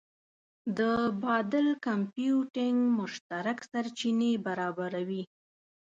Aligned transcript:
د 0.77 0.81
بادل 1.23 1.67
کمپیوټینګ 1.85 2.77
مشترک 2.99 3.57
سرچینې 3.71 4.31
برابروي. 4.45 5.23